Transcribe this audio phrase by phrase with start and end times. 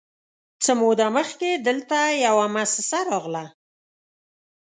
[0.63, 3.45] _څه موده مخکې دلته يوه موسسه راغله،